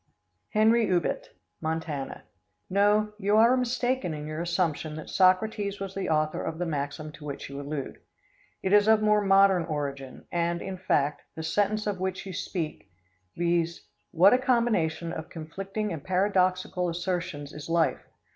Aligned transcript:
Henry 0.53 0.87
Ubet, 0.87 1.27
Montana. 1.61 2.23
No, 2.71 3.13
you 3.19 3.37
are 3.37 3.55
mistaken 3.55 4.15
in 4.15 4.25
your 4.25 4.41
assumption 4.41 4.95
that 4.95 5.11
Socrates 5.11 5.79
was 5.79 5.93
the 5.93 6.09
author 6.09 6.43
of 6.43 6.57
the 6.57 6.65
maxim 6.65 7.11
to 7.11 7.23
which 7.23 7.51
you 7.51 7.61
allude. 7.61 7.99
It 8.63 8.73
is 8.73 8.87
of 8.87 9.03
more 9.03 9.21
modern 9.21 9.63
origin, 9.65 10.25
and, 10.31 10.59
in 10.59 10.77
fact, 10.79 11.21
the 11.35 11.43
sentence 11.43 11.85
of 11.85 11.99
which 11.99 12.25
you 12.25 12.33
speak, 12.33 12.89
viz: 13.37 13.83
"What 14.09 14.33
a 14.33 14.39
combination 14.39 15.13
of 15.13 15.29
conflicting 15.29 15.93
and 15.93 16.03
paradoxical 16.03 16.89
assertions 16.89 17.53
is 17.53 17.69
life? 17.69 18.01